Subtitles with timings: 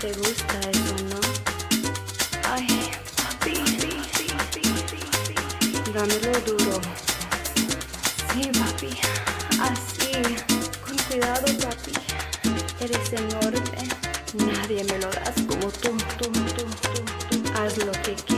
[0.00, 1.20] te gusta eso, ¿no?
[2.48, 2.66] Ay,
[3.16, 3.54] papi,
[5.92, 6.80] dámelo duro.
[8.32, 8.96] Sí, papi,
[9.60, 10.12] así,
[10.82, 11.92] con cuidado, papi.
[12.80, 13.82] Eres enorme,
[14.32, 17.52] nadie me lo das como tú, tú, tú, tú, tú.
[17.54, 18.29] Haz lo que quieras.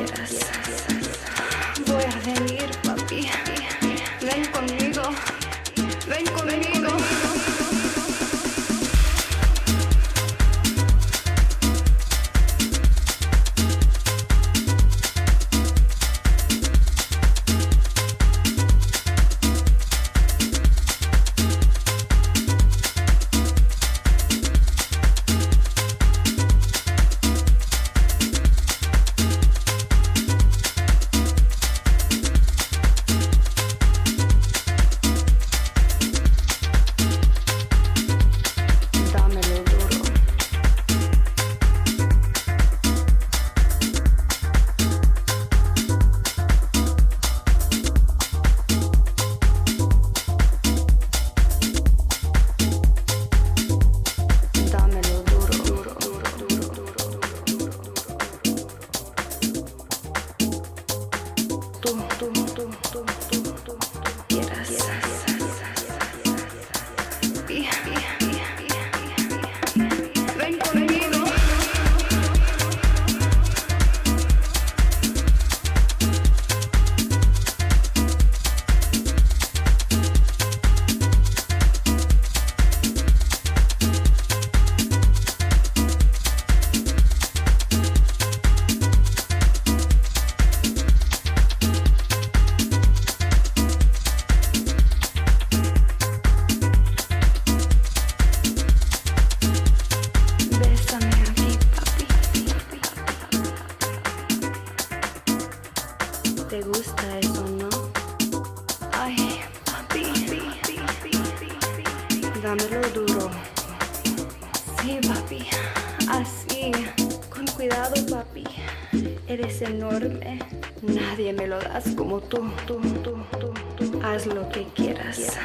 [122.32, 125.36] tú, tú, tú, tú, tú, haz lo que quieras.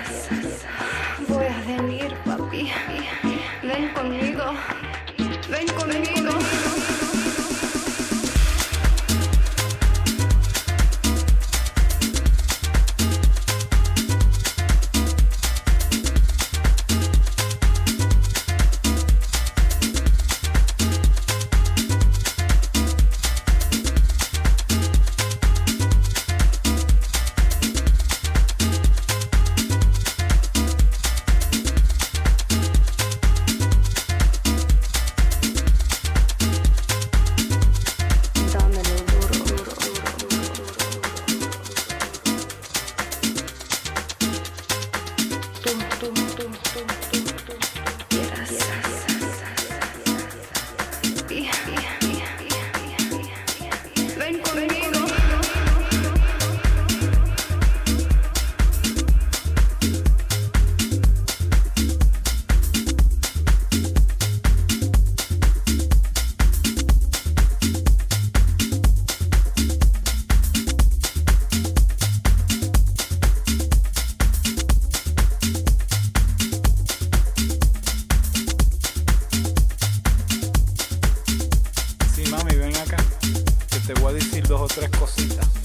[84.48, 85.57] dos o tres cositas.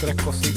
[0.00, 0.49] tre così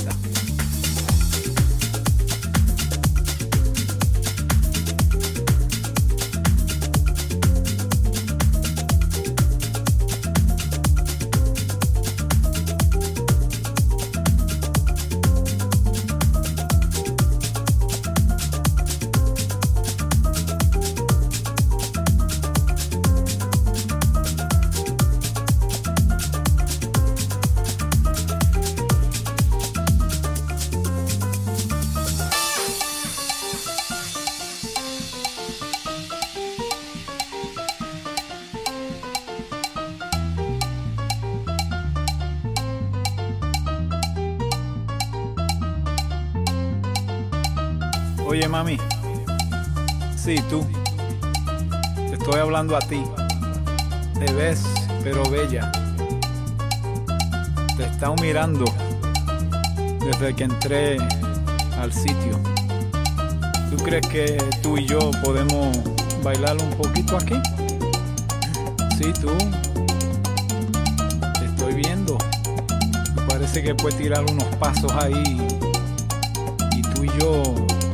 [76.76, 77.44] Y tú y yo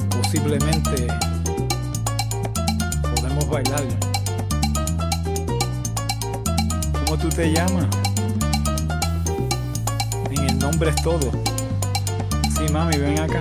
[0.10, 1.08] posiblemente
[3.16, 3.84] podemos bailar.
[7.06, 7.88] ¿Cómo tú te llamas?
[10.32, 11.32] En el nombre es todo.
[12.56, 13.40] Sí, mami, ven acá,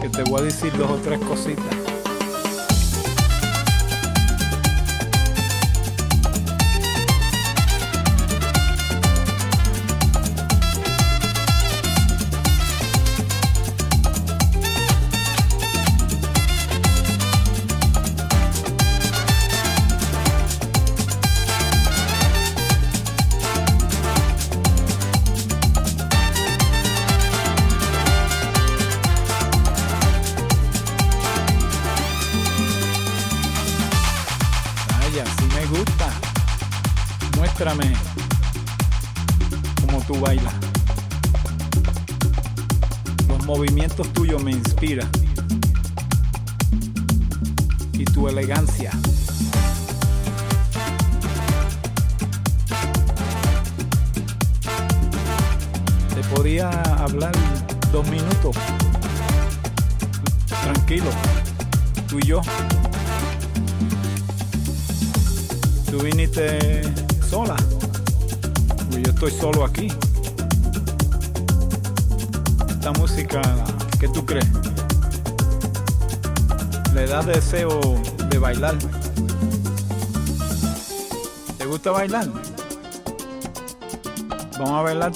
[0.00, 1.85] que te voy a decir dos o tres cositas.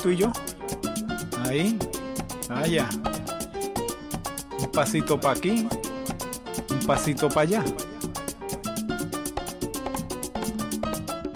[0.02, 0.32] Tú y yo.
[1.44, 1.78] Ahí.
[2.48, 2.88] Allá.
[4.58, 5.68] Un pasito para aquí.
[6.70, 7.64] Un pasito para allá.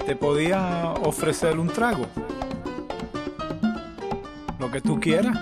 [0.06, 2.04] te podía ofrecer un trago.
[4.58, 5.36] Lo que tú quieras.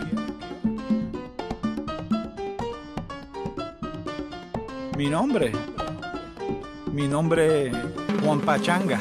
[4.96, 5.52] Mi nombre.
[6.92, 7.72] Mi nombre
[8.22, 9.00] Juan Pachanga.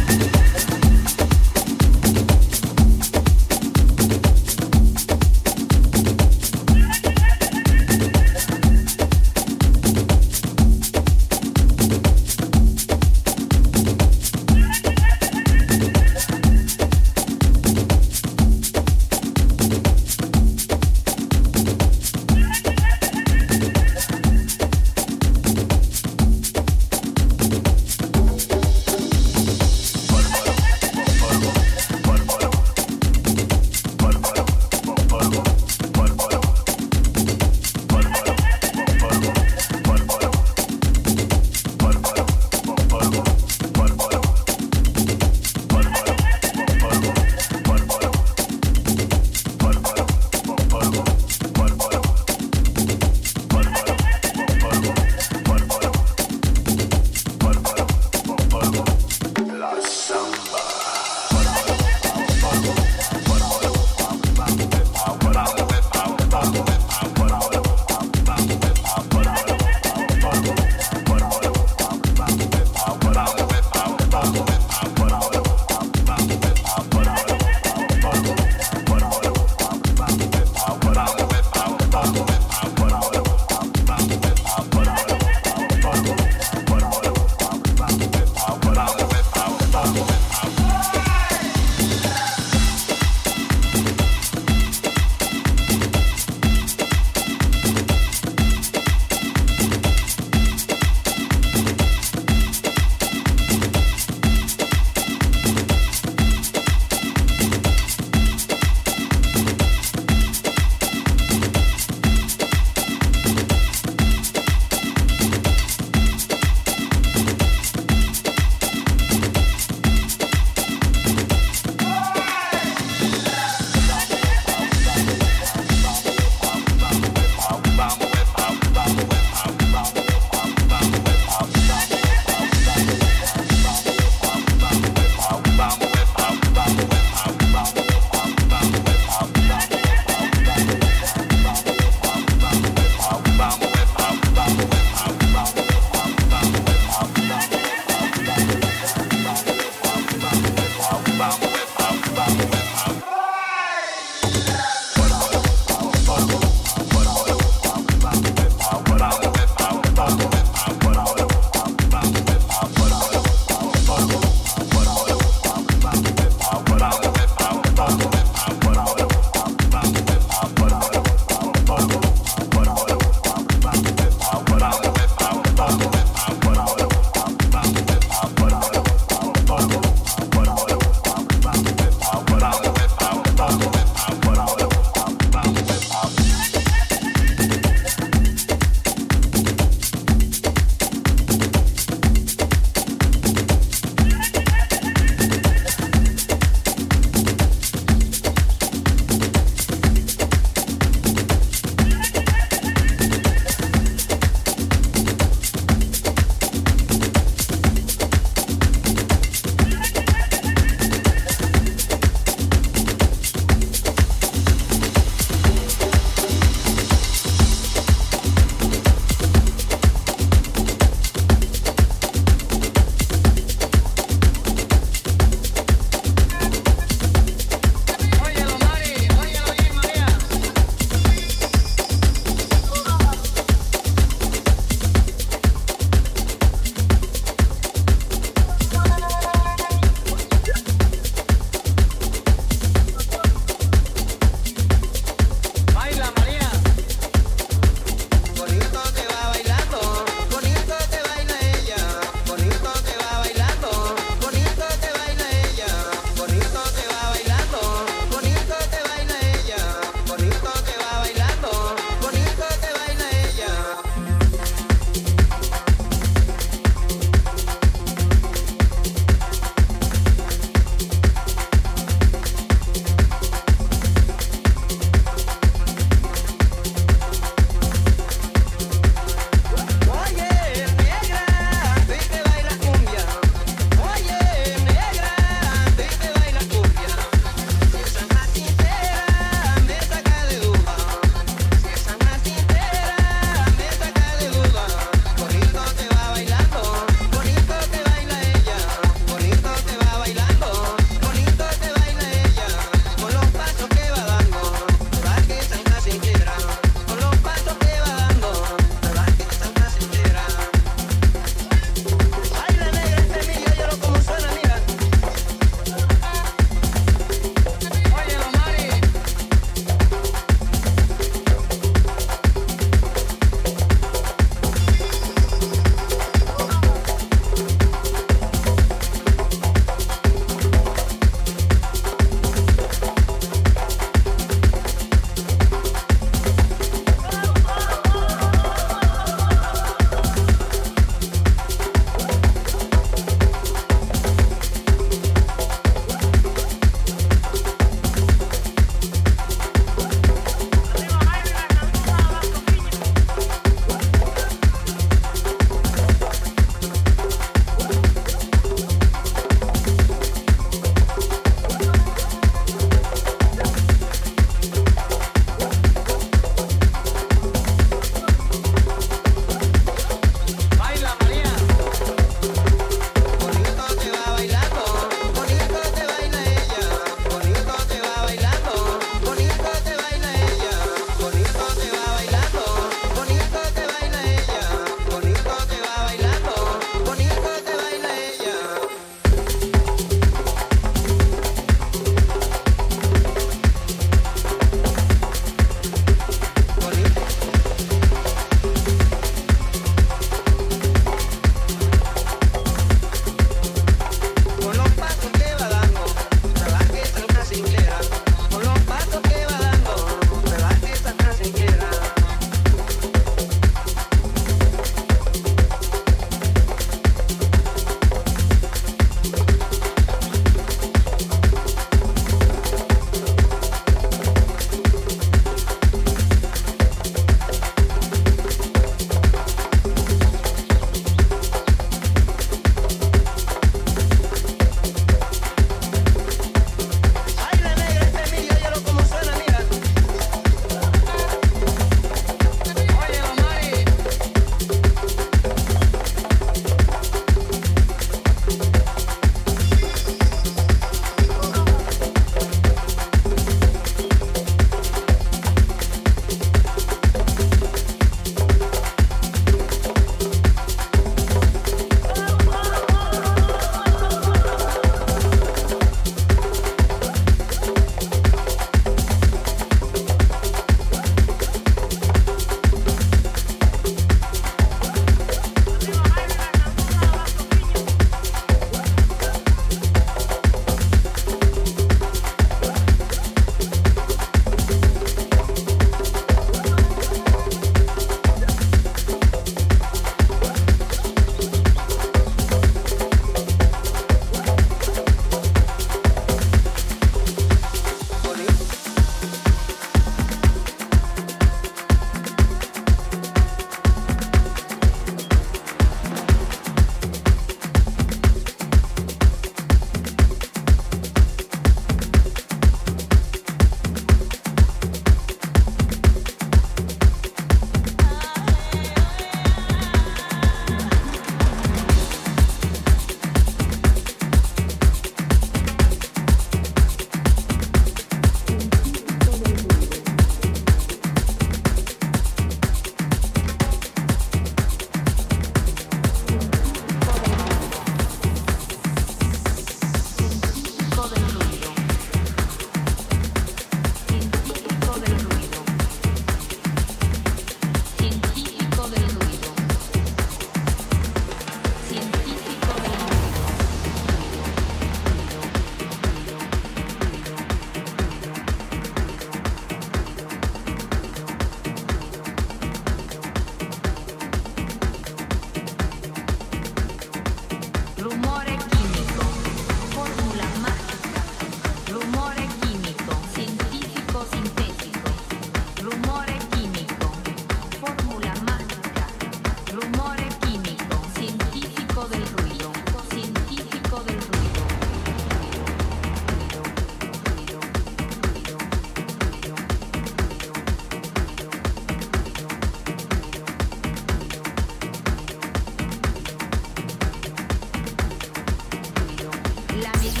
[599.59, 600.00] La milita.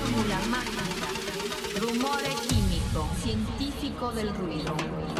[0.00, 1.08] fórmula mágica,
[1.78, 5.19] rumor e químico, científico del ruido.